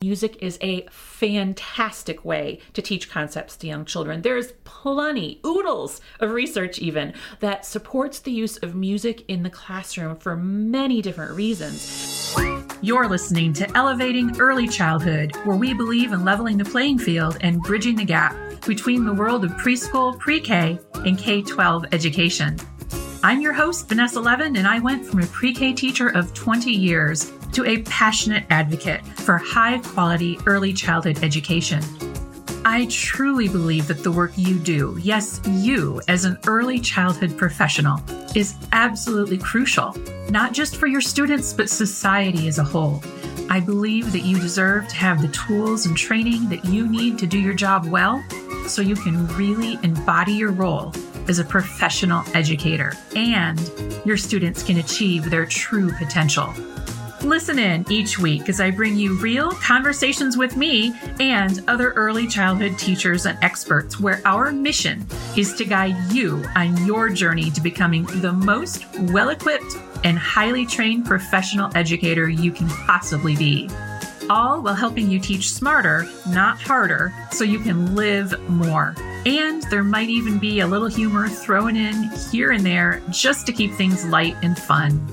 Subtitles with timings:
[0.00, 4.22] Music is a fantastic way to teach concepts to young children.
[4.22, 10.14] There's plenty, oodles of research even, that supports the use of music in the classroom
[10.14, 12.32] for many different reasons.
[12.80, 17.60] You're listening to Elevating Early Childhood, where we believe in leveling the playing field and
[17.60, 18.36] bridging the gap
[18.68, 22.56] between the world of preschool, pre K, and K 12 education.
[23.24, 26.70] I'm your host, Vanessa Levin, and I went from a pre K teacher of 20
[26.70, 31.82] years to a passionate advocate for high quality early childhood education.
[32.64, 38.00] I truly believe that the work you do, yes, you as an early childhood professional,
[38.34, 39.94] is absolutely crucial,
[40.28, 43.02] not just for your students, but society as a whole.
[43.48, 47.26] I believe that you deserve to have the tools and training that you need to
[47.26, 48.22] do your job well
[48.66, 50.92] so you can really embody your role
[51.28, 53.58] as a professional educator and
[54.04, 56.52] your students can achieve their true potential.
[57.22, 62.28] Listen in each week as I bring you real conversations with me and other early
[62.28, 65.04] childhood teachers and experts, where our mission
[65.36, 70.64] is to guide you on your journey to becoming the most well equipped and highly
[70.64, 73.68] trained professional educator you can possibly be.
[74.30, 78.94] All while helping you teach smarter, not harder, so you can live more.
[79.26, 83.52] And there might even be a little humor thrown in here and there just to
[83.52, 85.04] keep things light and fun.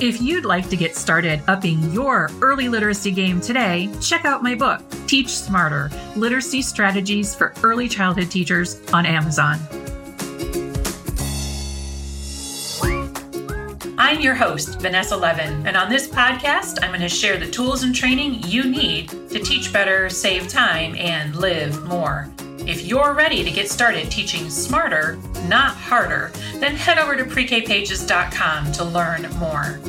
[0.00, 4.54] If you'd like to get started upping your early literacy game today, check out my
[4.54, 9.58] book, Teach Smarter Literacy Strategies for Early Childhood Teachers on Amazon.
[13.98, 17.82] I'm your host, Vanessa Levin, and on this podcast, I'm going to share the tools
[17.82, 22.26] and training you need to teach better, save time, and live more.
[22.70, 25.18] If you're ready to get started teaching smarter,
[25.48, 29.80] not harder, then head over to prekpages.com to learn more.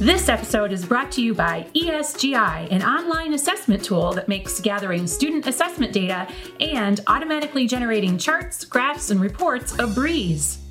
[0.00, 5.06] This episode is brought to you by ESGI, an online assessment tool that makes gathering
[5.06, 6.26] student assessment data
[6.58, 10.63] and automatically generating charts, graphs, and reports a breeze.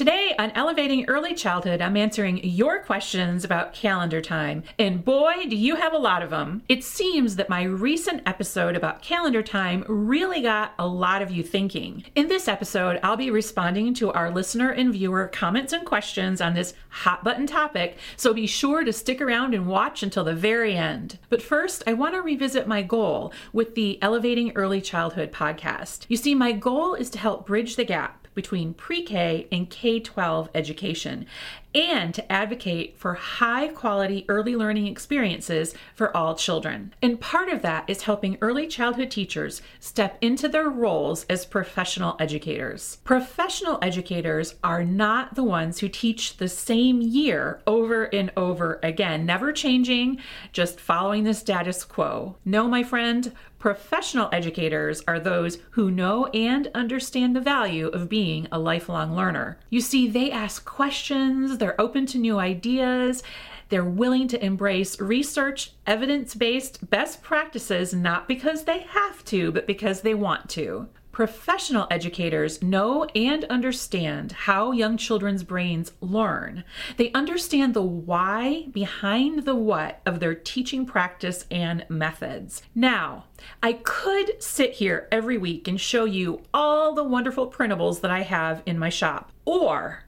[0.00, 4.62] Today on Elevating Early Childhood, I'm answering your questions about calendar time.
[4.78, 6.62] And boy, do you have a lot of them.
[6.70, 11.42] It seems that my recent episode about calendar time really got a lot of you
[11.42, 12.02] thinking.
[12.14, 16.54] In this episode, I'll be responding to our listener and viewer comments and questions on
[16.54, 20.78] this hot button topic, so be sure to stick around and watch until the very
[20.78, 21.18] end.
[21.28, 26.06] But first, I want to revisit my goal with the Elevating Early Childhood podcast.
[26.08, 30.00] You see, my goal is to help bridge the gap between pre K and K
[30.00, 31.26] 12 education
[31.74, 36.92] and to advocate for high quality early learning experiences for all children.
[37.00, 42.16] And part of that is helping early childhood teachers step into their roles as professional
[42.18, 42.98] educators.
[43.04, 49.24] Professional educators are not the ones who teach the same year over and over again,
[49.24, 50.18] never changing,
[50.52, 52.36] just following the status quo.
[52.44, 58.48] No, my friend, Professional educators are those who know and understand the value of being
[58.50, 59.58] a lifelong learner.
[59.68, 63.22] You see, they ask questions, they're open to new ideas,
[63.68, 69.66] they're willing to embrace research, evidence based best practices, not because they have to, but
[69.66, 70.88] because they want to.
[71.20, 76.64] Professional educators know and understand how young children's brains learn.
[76.96, 82.62] They understand the why behind the what of their teaching practice and methods.
[82.74, 83.26] Now,
[83.62, 88.22] I could sit here every week and show you all the wonderful printables that I
[88.22, 90.04] have in my shop, or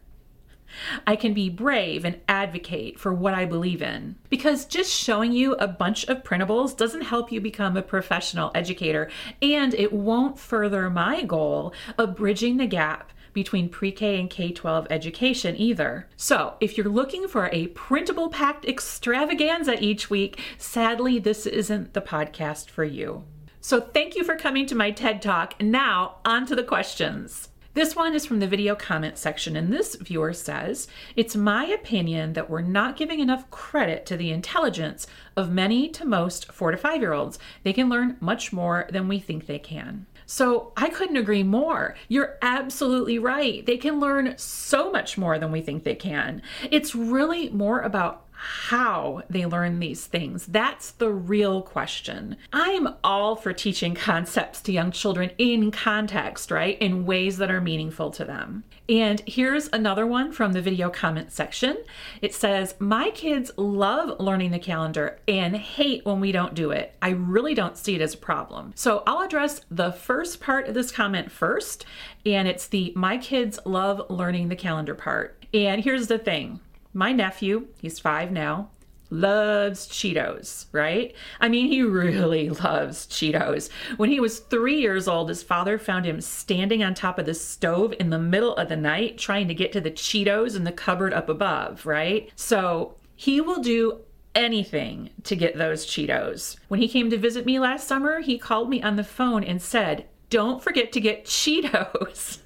[1.07, 4.17] I can be brave and advocate for what I believe in.
[4.29, 9.11] Because just showing you a bunch of printables doesn't help you become a professional educator,
[9.41, 14.53] and it won't further my goal of bridging the gap between pre K and K
[14.53, 16.09] 12 education either.
[16.17, 22.01] So, if you're looking for a printable packed extravaganza each week, sadly, this isn't the
[22.01, 23.25] podcast for you.
[23.61, 25.55] So, thank you for coming to my TED Talk.
[25.59, 27.49] And now, on to the questions.
[27.75, 32.35] This one is from the video comment section, and this viewer says, It's my opinion
[32.35, 35.07] that we're not giving enough credit to the intelligence
[35.39, 37.39] of many to most four to five year olds.
[37.63, 40.05] They can learn much more than we think they can.
[40.27, 41.97] So I couldn't agree more.
[42.09, 43.65] You're absolutely right.
[43.65, 46.43] They can learn so much more than we think they can.
[46.71, 50.47] It's really more about how they learn these things.
[50.47, 52.37] That's the real question.
[52.53, 56.77] I'm all for teaching concepts to young children in context, right?
[56.81, 58.65] In ways that are meaningful to them.
[58.89, 61.79] And here's another one from the video comment section.
[62.21, 66.95] It says, My kids love learning the calendar and hate when we don't do it.
[67.01, 68.73] I really don't see it as a problem.
[68.75, 71.87] So I'll address the first part of this comment first,
[72.27, 75.43] and it's the My kids love learning the calendar part.
[75.55, 76.61] And here's the thing
[76.95, 78.71] my nephew, he's five now,
[79.13, 81.15] loves Cheetos, right?
[81.41, 83.69] I mean, he really loves Cheetos.
[83.99, 87.35] When he was three years old, his father found him standing on top of the
[87.35, 90.73] stove in the middle of the night trying to get to the Cheetos in the
[90.73, 92.33] cupboard up above, right?
[92.37, 94.01] So he will do
[94.35, 96.57] anything to get those Cheetos.
[96.69, 99.61] When he came to visit me last summer, he called me on the phone and
[99.61, 102.39] said, Don't forget to get Cheetos.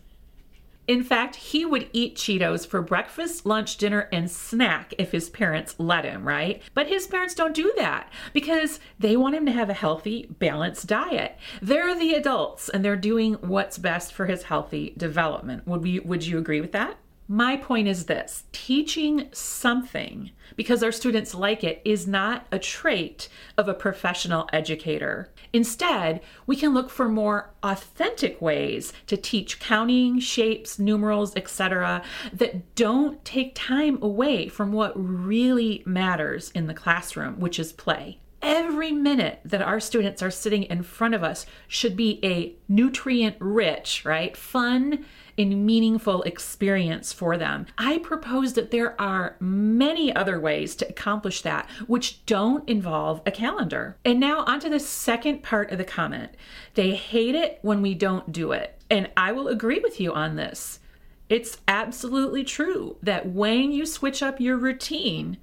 [0.89, 5.75] In fact, he would eat Cheetos for breakfast, lunch, dinner, and snack if his parents
[5.79, 6.63] let him, right?
[6.75, 10.87] But his parents don't do that because they want him to have a healthy, balanced
[10.87, 11.37] diet.
[11.61, 15.67] They're the adults and they're doing what's best for his healthy development.
[15.67, 16.97] Would we would you agree with that?
[17.29, 23.29] My point is this teaching something because our students like it is not a trait
[23.59, 25.33] of a professional educator.
[25.53, 32.03] Instead, we can look for more authentic ways to teach counting, shapes, numerals, etc.,
[32.33, 38.21] that don't take time away from what really matters in the classroom, which is play
[38.47, 43.37] every minute that our students are sitting in front of us should be a nutrient
[43.41, 44.37] rich, right?
[44.37, 45.05] Fun
[45.39, 47.67] and meaningful experience for them.
[47.77, 53.31] I propose that there are many other ways to accomplish that which don't involve a
[53.31, 53.97] calendar.
[54.05, 56.33] And now, onto the second part of the comment.
[56.75, 58.81] They hate it when we don't do it.
[58.91, 60.81] And I will agree with you on this.
[61.29, 65.39] It's absolutely true that when you switch up your routine,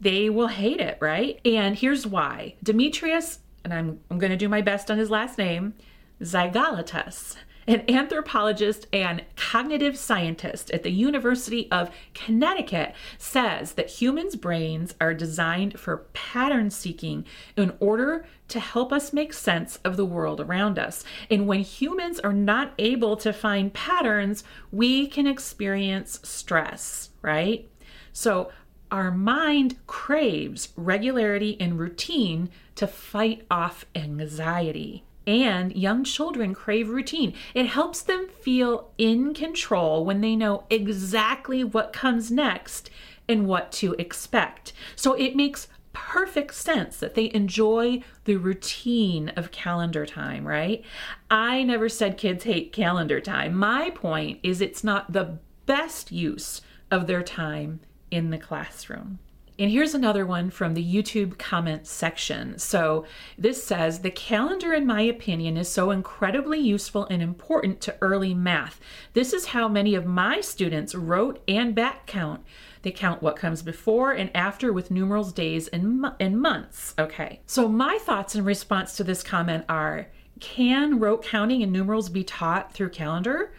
[0.00, 1.40] they will hate it, right?
[1.44, 5.38] And here's why Demetrius, and I'm, I'm going to do my best on his last
[5.38, 5.74] name,
[6.20, 7.36] Xygalatas
[7.66, 15.14] an anthropologist and cognitive scientist at the University of Connecticut says that humans' brains are
[15.14, 17.24] designed for pattern seeking
[17.56, 21.04] in order to help us make sense of the world around us.
[21.30, 27.68] And when humans are not able to find patterns, we can experience stress, right?
[28.12, 28.50] So,
[28.90, 37.34] our mind craves regularity and routine to fight off anxiety and young children crave routine.
[37.54, 42.90] It helps them feel in control when they know exactly what comes next
[43.28, 44.72] and what to expect.
[44.96, 50.84] So it makes perfect sense that they enjoy the routine of calendar time, right?
[51.30, 53.54] I never said kids hate calendar time.
[53.54, 56.60] My point is it's not the best use
[56.90, 57.80] of their time
[58.10, 59.18] in the classroom.
[59.56, 62.58] And here's another one from the YouTube comment section.
[62.58, 63.06] So
[63.38, 68.34] this says The calendar, in my opinion, is so incredibly useful and important to early
[68.34, 68.80] math.
[69.12, 72.44] This is how many of my students rote and back count.
[72.82, 76.94] They count what comes before and after with numerals, days, and, and months.
[76.98, 77.40] Okay.
[77.46, 80.08] So my thoughts in response to this comment are
[80.40, 83.54] Can rote counting and numerals be taught through calendar?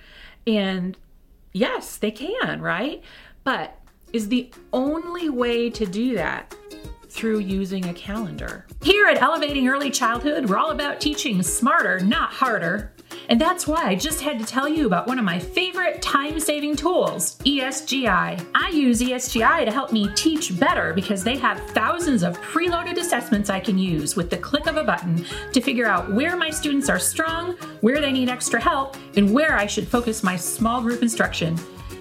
[0.45, 0.97] And
[1.53, 3.01] yes, they can, right?
[3.45, 3.79] But
[4.15, 6.55] is the only way to do that
[7.09, 8.65] through using a calendar.
[8.81, 12.93] Here at Elevating Early Childhood, we're all about teaching smarter, not harder.
[13.27, 16.39] And that's why I just had to tell you about one of my favorite time
[16.39, 18.45] saving tools, ESGI.
[18.55, 23.49] I use ESGI to help me teach better because they have thousands of preloaded assessments
[23.49, 26.87] I can use with the click of a button to figure out where my students
[26.89, 31.01] are strong, where they need extra help, and where I should focus my small group
[31.01, 31.57] instruction.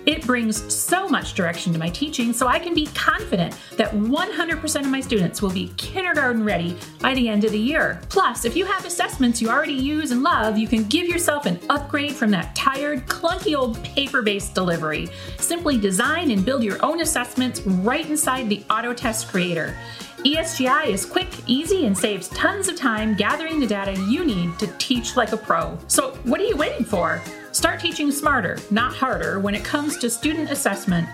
[0.07, 4.81] It brings so much direction to my teaching so I can be confident that 100%
[4.81, 8.01] of my students will be kindergarten ready by the end of the year.
[8.11, 11.59] Plus, if you have assessments you already use and love, you can give yourself an
[11.71, 15.09] upgrade from that tired, clunky old paper based delivery.
[15.39, 19.77] Simply design and build your own assessments right inside the Autotest Creator.
[20.25, 24.67] ESGI is quick, easy, and saves tons of time gathering the data you need to
[24.79, 25.79] teach like a pro.
[25.87, 27.23] So, what are you waiting for?
[27.55, 31.09] Start teaching smarter, not harder, when it comes to student assessment.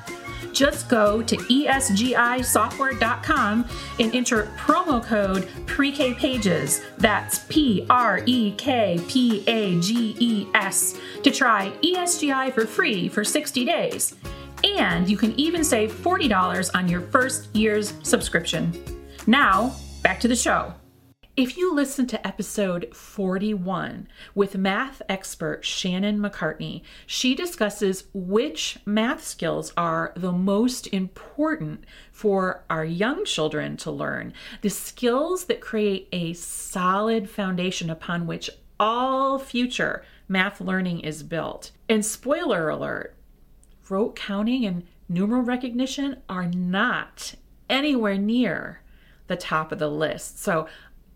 [0.55, 3.69] Just go to esgisoftware.com
[3.99, 6.81] and enter promo code PREK PAGES.
[6.97, 13.11] That's P R E K P A G E S to try ESGI for free
[13.11, 14.17] for 60 days.
[14.65, 18.73] And you can even save $40 on your first year's subscription.
[19.27, 20.73] Now, back to the show.
[21.37, 29.25] If you listen to episode 41 with math expert Shannon McCartney, she discusses which math
[29.25, 36.09] skills are the most important for our young children to learn, the skills that create
[36.11, 41.71] a solid foundation upon which all future math learning is built.
[41.89, 43.15] And spoiler alert,
[43.89, 47.37] rote counting and numeral recognition are not
[47.69, 48.81] anywhere near
[49.31, 50.43] the top of the list.
[50.43, 50.67] So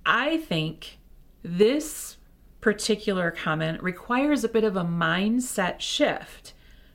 [0.07, 0.99] I think
[1.43, 2.17] this
[2.61, 6.55] particular comment requires a bit of a mindset shift,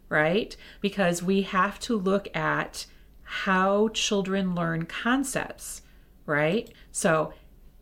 [0.09, 0.55] right?
[0.81, 2.85] Because we have to look at
[3.23, 5.83] how children learn concepts,
[6.25, 6.71] right?
[6.91, 7.33] So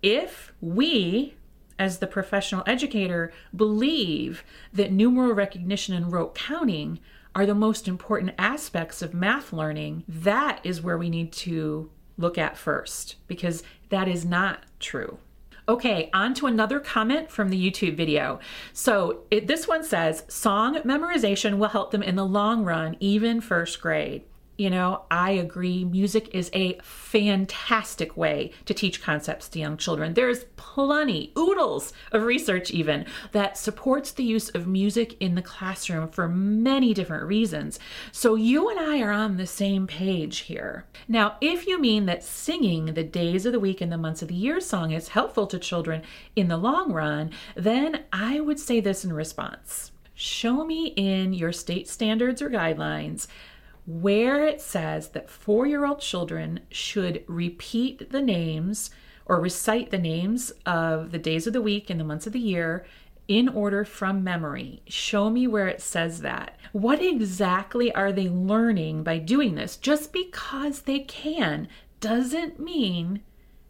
[0.01, 1.36] if we,
[1.79, 4.43] as the professional educator, believe
[4.74, 7.00] that numeral recognition and rote counting
[7.34, 12.38] are the most important aspects of math learning, that is where we need to look
[12.38, 15.19] at first because that is not true.
[15.69, 18.39] Okay, on to another comment from the YouTube video.
[18.71, 23.41] So it, this one says song memorization will help them in the long run, even
[23.41, 24.24] first grade.
[24.58, 25.86] You know, I agree.
[25.86, 30.16] Music is a fantastic way to teach concepts to young children.
[30.16, 36.08] There's plenty, oodles of research even, that supports the use of music in the classroom
[36.08, 37.80] for many different reasons.
[38.12, 40.86] So you and I are on the same page here.
[41.08, 44.28] Now, if you mean that singing the days of the week and the months of
[44.30, 46.02] the year song is helpful to children
[46.36, 49.92] in the long run, then I would say this in response.
[50.16, 53.28] Show me in your state standards or guidelines
[53.88, 58.91] where it says that four year old children should repeat the names
[59.25, 62.39] or recite the names of the days of the week and the months of the
[62.39, 62.86] year
[63.27, 64.82] in order from memory.
[64.88, 66.58] Show me where it says that.
[66.74, 69.77] What exactly are they learning by doing this?
[69.77, 71.67] Just because they can
[72.00, 73.22] doesn't mean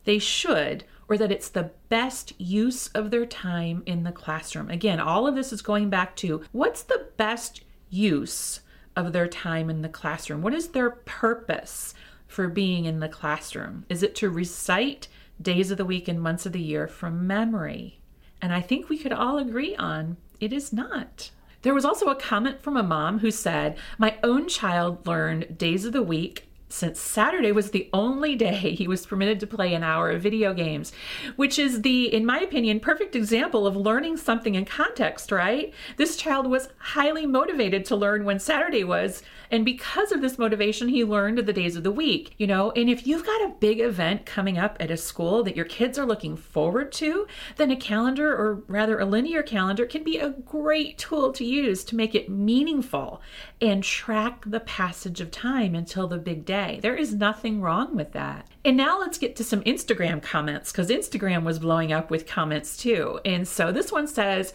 [0.03, 4.69] they should or that it's the best use of their time in the classroom.
[4.69, 8.61] Again, all of this is going back to what's the best use
[8.97, 10.41] of their time in the classroom?
[10.41, 11.93] What is their purpose
[12.27, 13.85] for being in the classroom?
[13.87, 15.07] Is it to recite
[15.41, 18.01] days of the week and months of the year from memory?
[18.41, 21.31] And I think we could all agree on it is not.
[21.61, 25.85] There was also a comment from a mom who said, My own child learned days
[25.85, 29.83] of the week since Saturday was the only day he was permitted to play an
[29.83, 30.91] hour of video games,
[31.35, 35.73] which is the, in my opinion, perfect example of learning something in context, right?
[35.95, 40.89] This child was highly motivated to learn when Saturday was, and because of this motivation,
[40.89, 42.71] he learned the days of the week, you know?
[42.71, 45.97] And if you've got a big event coming up at a school that your kids
[45.97, 50.31] are looking forward to, then a calendar, or rather a linear calendar, can be a
[50.31, 53.21] great tool to use to make it meaningful
[53.61, 56.79] and track the passage of time until the big day day.
[56.81, 58.47] There is nothing wrong with that.
[58.65, 62.75] And now let's get to some Instagram comments because Instagram was blowing up with comments
[62.75, 63.19] too.
[63.23, 64.53] And so this one says,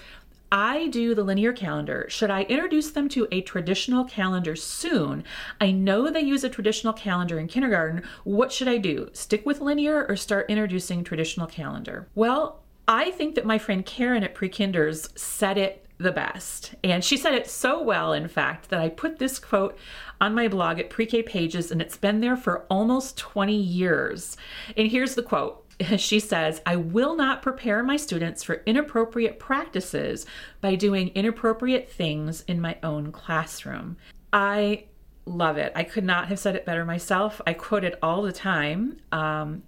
[0.50, 2.06] I do the linear calendar.
[2.10, 5.24] Should I introduce them to a traditional calendar soon?
[5.60, 8.02] I know they use a traditional calendar in kindergarten.
[8.24, 9.08] What should I do?
[9.14, 12.08] Stick with linear or start introducing traditional calendar?
[12.14, 16.74] Well, I think that my friend Karen at Prekinders said it the best.
[16.84, 19.78] And she said it so well, in fact, that I put this quote
[20.20, 24.36] on my blog at Pre K Pages, and it's been there for almost 20 years.
[24.76, 25.58] And here's the quote.
[25.96, 30.26] She says, I will not prepare my students for inappropriate practices
[30.60, 33.96] by doing inappropriate things in my own classroom.
[34.32, 34.84] I
[35.24, 35.72] love it.
[35.74, 37.40] I could not have said it better myself.
[37.46, 38.98] I quote it all the time.
[39.10, 39.62] Um,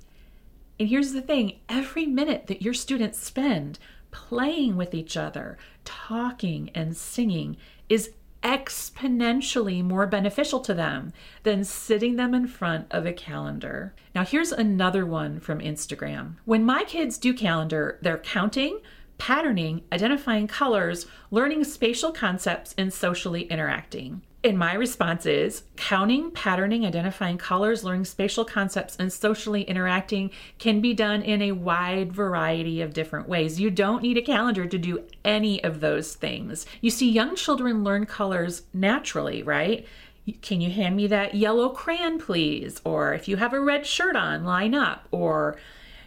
[0.78, 3.78] and here's the thing every minute that your students spend
[4.14, 7.56] playing with each other, talking and singing
[7.88, 8.12] is
[8.44, 13.92] exponentially more beneficial to them than sitting them in front of a calendar.
[14.14, 16.36] Now, here's another one from Instagram.
[16.44, 18.78] When my kids do calendar, they're counting,
[19.18, 24.22] patterning, identifying colors, learning spatial concepts, and socially interacting.
[24.44, 30.82] And my response is counting, patterning, identifying colors, learning spatial concepts, and socially interacting can
[30.82, 33.58] be done in a wide variety of different ways.
[33.58, 36.66] You don't need a calendar to do any of those things.
[36.82, 39.86] You see, young children learn colors naturally, right?
[40.42, 42.82] Can you hand me that yellow crayon, please?
[42.84, 45.08] Or if you have a red shirt on, line up.
[45.10, 45.56] Or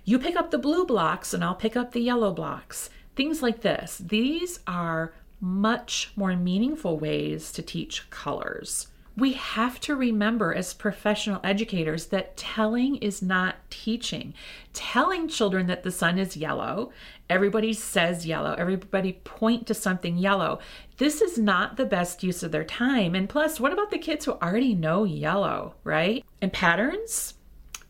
[0.06, 2.91] you pick up the blue blocks and I'll pick up the yellow blocks.
[3.15, 3.98] Things like this.
[3.98, 8.88] These are much more meaningful ways to teach colors.
[9.17, 14.36] We have to remember as professional educators that telling is not teaching.
[14.74, 16.91] Telling children that the sun is yellow,
[17.27, 20.60] everybody says yellow, everybody point to something yellow.
[20.98, 23.15] This is not the best use of their time.
[23.15, 26.24] And plus, what about the kids who already know yellow, right?
[26.39, 27.34] And patterns?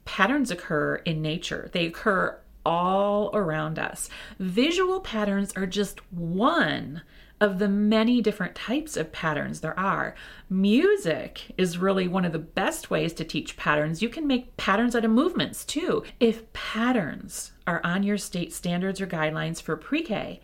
[0.05, 1.69] Patterns occur in nature.
[1.73, 4.09] They occur all around us.
[4.39, 7.01] Visual patterns are just one
[7.39, 10.15] of the many different types of patterns there are.
[10.49, 14.01] Music is really one of the best ways to teach patterns.
[14.01, 16.03] You can make patterns out of movements too.
[16.19, 20.41] If patterns are on your state standards or guidelines for pre K,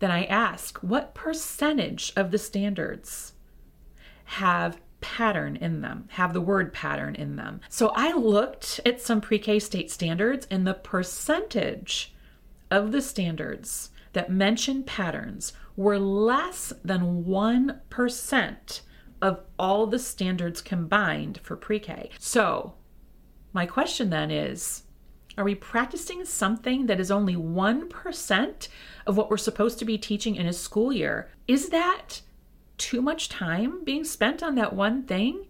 [0.00, 3.34] then I ask what percentage of the standards
[4.24, 7.60] have pattern in them, have the word pattern in them.
[7.68, 12.14] So I looked at some pre K state standards and the percentage
[12.70, 18.80] of the standards that mention patterns were less than 1%
[19.20, 22.10] of all the standards combined for pre K.
[22.18, 22.74] So,
[23.52, 24.82] my question then is
[25.38, 28.68] are we practicing something that is only 1%
[29.06, 31.30] of what we're supposed to be teaching in a school year?
[31.48, 32.20] Is that
[32.76, 35.46] too much time being spent on that one thing?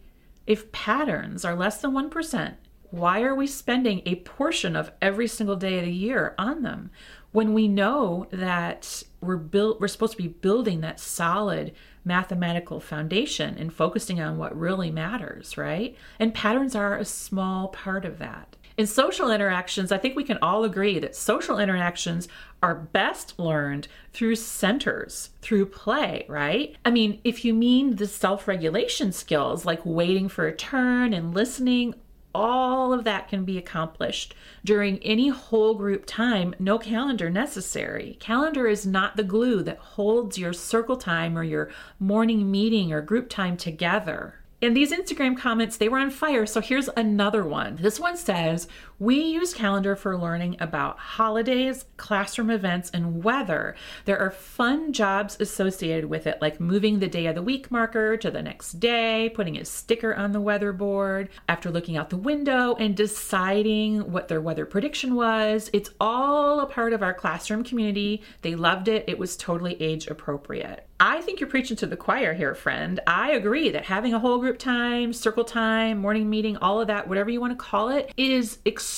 [0.46, 2.54] If patterns are less than 1%,
[2.90, 6.90] why are we spending a portion of every single day of the year on them
[7.32, 11.72] when we know that we're built we're supposed to be building that solid
[12.04, 15.96] mathematical foundation and focusing on what really matters, right?
[16.18, 18.56] And patterns are a small part of that.
[18.78, 22.26] In social interactions, I think we can all agree that social interactions
[22.62, 26.74] are best learned through centers, through play, right?
[26.84, 31.34] I mean, if you mean the self regulation skills like waiting for a turn and
[31.34, 31.94] listening,
[32.34, 34.34] all of that can be accomplished
[34.64, 38.16] during any whole group time, no calendar necessary.
[38.20, 43.00] Calendar is not the glue that holds your circle time or your morning meeting or
[43.00, 44.36] group time together.
[44.62, 46.46] And these Instagram comments, they were on fire.
[46.46, 47.78] So here's another one.
[47.80, 48.68] This one says,
[49.02, 53.74] We use calendar for learning about holidays, classroom events, and weather.
[54.04, 58.16] There are fun jobs associated with it, like moving the day of the week marker
[58.18, 62.16] to the next day, putting a sticker on the weather board, after looking out the
[62.16, 65.68] window and deciding what their weather prediction was.
[65.72, 68.22] It's all a part of our classroom community.
[68.42, 70.86] They loved it, it was totally age appropriate.
[71.00, 73.00] I think you're preaching to the choir here, friend.
[73.08, 77.08] I agree that having a whole group time, circle time, morning meeting, all of that,
[77.08, 78.91] whatever you want to call it, is extremely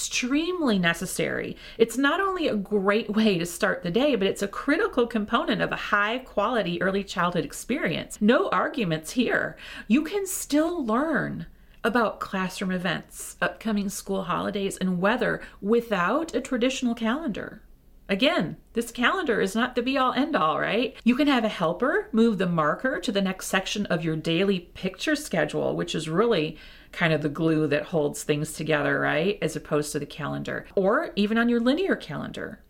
[0.79, 1.57] necessary.
[1.79, 5.63] It's not only a great way to start the day, but it's a critical component
[5.63, 8.19] of a high quality early childhood experience.
[8.21, 9.57] No arguments here.
[9.89, 11.47] You can still learn
[11.85, 17.61] about classroom events, upcoming school holidays, and weather without a traditional calendar.
[18.09, 20.95] Again, this calendar is not the be all end all, right?
[21.05, 24.61] You can have a helper move the marker to the next section of your daily
[24.61, 26.59] picture schedule, which is really
[26.93, 29.39] kind of the glue that holds things together, right?
[29.41, 32.61] As opposed to the calendar, or even on your linear calendar.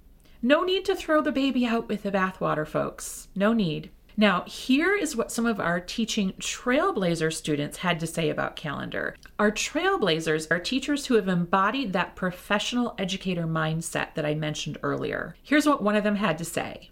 [0.41, 3.29] No need to throw the baby out with the bathwater, folks.
[3.35, 3.90] No need.
[4.16, 9.16] Now, here is what some of our teaching Trailblazer students had to say about calendar.
[9.40, 15.35] Our Trailblazers are teachers who have embodied that professional educator mindset that I mentioned earlier.
[15.42, 16.90] Here's what one of them had to say.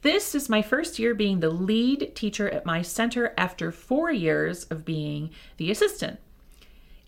[0.00, 4.64] This is my first year being the lead teacher at my center after four years
[4.64, 6.20] of being the assistant.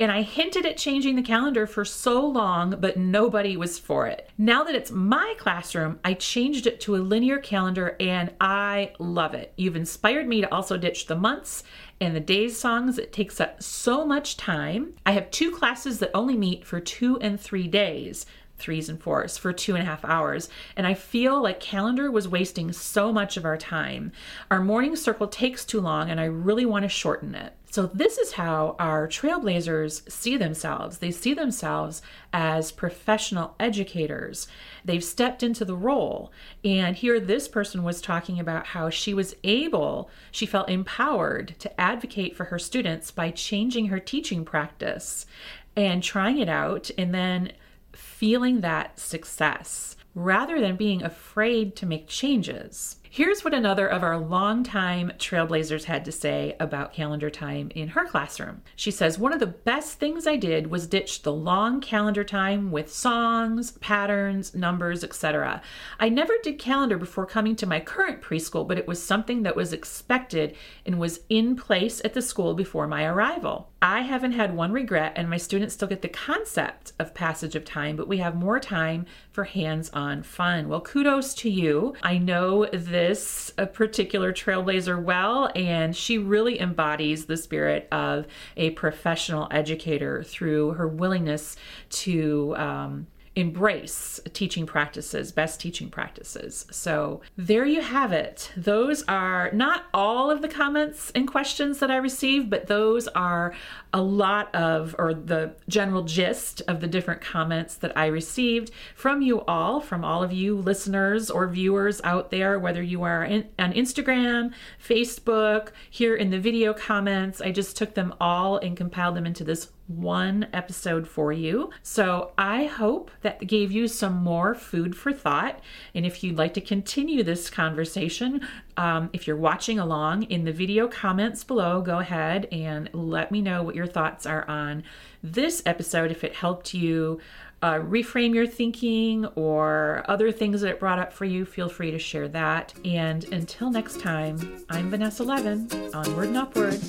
[0.01, 4.29] And I hinted at changing the calendar for so long, but nobody was for it.
[4.37, 9.35] Now that it's my classroom, I changed it to a linear calendar and I love
[9.35, 9.53] it.
[9.57, 11.63] You've inspired me to also ditch the months
[12.01, 12.99] and the days songs.
[12.99, 14.95] It takes up so much time.
[15.07, 18.27] I have two classes that only meet for two and three days
[18.57, 20.49] threes and fours for two and a half hours.
[20.77, 24.13] And I feel like calendar was wasting so much of our time.
[24.51, 27.53] Our morning circle takes too long, and I really want to shorten it.
[27.75, 30.99] So, this is how our trailblazers see themselves.
[30.99, 34.47] They see themselves as professional educators.
[34.85, 36.31] They've stepped into the role.
[36.63, 41.81] And here, this person was talking about how she was able, she felt empowered to
[41.81, 45.27] advocate for her students by changing her teaching practice
[45.75, 47.51] and trying it out and then
[47.93, 52.99] feeling that success rather than being afraid to make changes.
[53.17, 58.05] Here's what another of our longtime trailblazers had to say about calendar time in her
[58.05, 58.63] classroom.
[58.75, 62.73] She says, One of the best things I did was ditch the long calendar time
[62.73, 65.63] with songs, patterns, numbers, etc.
[66.01, 69.55] I never did calendar before coming to my current preschool, but it was something that
[69.55, 73.71] was expected and was in place at the school before my arrival.
[73.81, 77.67] I haven't had one regret, and my students still get the concept of passage of
[77.67, 80.69] time, but we have more time for hands on fun.
[80.69, 81.95] Well, kudos to you.
[82.03, 82.65] I know
[83.09, 90.71] this particular trailblazer well, and she really embodies the spirit of a professional educator through
[90.73, 91.57] her willingness
[91.91, 96.67] to um, embrace teaching practices, best teaching practices.
[96.71, 98.53] So there you have it.
[98.57, 103.53] Those are not all of the comments and questions that I received, but those are
[103.93, 109.21] a lot of, or the general gist of the different comments that I received from
[109.21, 113.49] you all, from all of you listeners or viewers out there, whether you are in,
[113.59, 114.53] on Instagram,
[114.85, 117.41] Facebook, here in the video comments.
[117.41, 121.71] I just took them all and compiled them into this one episode for you.
[121.83, 125.61] So I hope that gave you some more food for thought.
[125.95, 130.53] And if you'd like to continue this conversation, um, if you're watching along in the
[130.53, 134.85] video comments below, go ahead and let me know what your thoughts are on
[135.23, 136.11] this episode.
[136.11, 137.21] If it helped you
[137.63, 141.91] uh, reframe your thinking or other things that it brought up for you, feel free
[141.91, 142.75] to share that.
[142.85, 146.81] And until next time, I'm Vanessa Levin, onward and upward.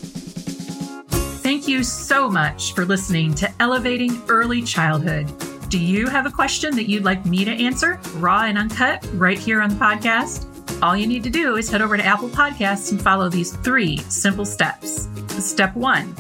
[1.68, 5.34] You so much for listening to Elevating Early Childhood.
[5.68, 9.40] Do you have a question that you'd like me to answer, raw and uncut, right
[9.40, 10.46] here on the podcast?
[10.84, 13.98] All you need to do is head over to Apple Podcasts and follow these three
[14.10, 15.08] simple steps.
[15.30, 16.16] Step one,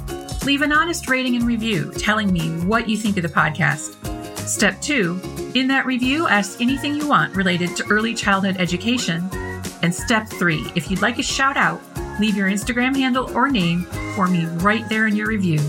[0.45, 3.95] leave an honest rating and review telling me what you think of the podcast.
[4.39, 5.19] Step two,
[5.53, 9.29] in that review, ask anything you want related to early childhood education.
[9.83, 11.79] And step three, if you'd like a shout out,
[12.19, 15.59] leave your Instagram handle or name for me right there in your review.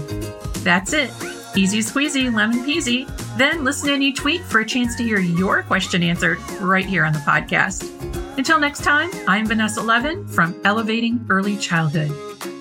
[0.62, 1.10] That's it.
[1.56, 3.06] Easy squeezy, lemon peasy.
[3.36, 7.04] Then listen in each week for a chance to hear your question answered right here
[7.04, 7.90] on the podcast.
[8.38, 12.12] Until next time, I'm Vanessa Levin from Elevating Early Childhood.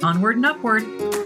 [0.01, 1.24] Onward and upward.